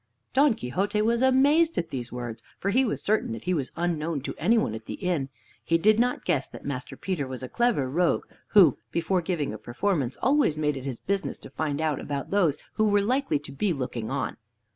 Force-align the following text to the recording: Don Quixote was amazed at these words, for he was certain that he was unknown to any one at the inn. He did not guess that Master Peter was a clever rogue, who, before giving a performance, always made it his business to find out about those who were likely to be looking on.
Don 0.33 0.55
Quixote 0.55 0.99
was 1.03 1.21
amazed 1.21 1.77
at 1.77 1.91
these 1.91 2.11
words, 2.11 2.41
for 2.57 2.71
he 2.71 2.83
was 2.83 3.03
certain 3.03 3.33
that 3.33 3.43
he 3.43 3.53
was 3.53 3.71
unknown 3.75 4.19
to 4.21 4.33
any 4.39 4.57
one 4.57 4.73
at 4.73 4.87
the 4.87 4.95
inn. 4.95 5.29
He 5.63 5.77
did 5.77 5.99
not 5.99 6.25
guess 6.25 6.47
that 6.47 6.65
Master 6.65 6.97
Peter 6.97 7.27
was 7.27 7.43
a 7.43 7.47
clever 7.47 7.87
rogue, 7.87 8.25
who, 8.47 8.79
before 8.91 9.21
giving 9.21 9.53
a 9.53 9.59
performance, 9.59 10.17
always 10.19 10.57
made 10.57 10.75
it 10.75 10.85
his 10.85 10.99
business 10.99 11.37
to 11.37 11.51
find 11.51 11.79
out 11.79 11.99
about 11.99 12.31
those 12.31 12.57
who 12.73 12.87
were 12.89 13.03
likely 13.03 13.37
to 13.37 13.51
be 13.51 13.73
looking 13.73 14.09
on. 14.09 14.37